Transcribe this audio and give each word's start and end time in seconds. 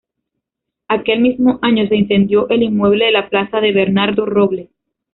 Aquel 0.87 1.19
mismo 1.21 1.59
año 1.61 1.87
se 1.87 1.95
incendió 1.95 2.49
el 2.49 2.63
inmueble 2.63 3.05
de 3.05 3.11
la 3.11 3.29
Plaza 3.29 3.61
de 3.61 3.71
Bernardo 3.71 4.25
Robles. 4.25 4.71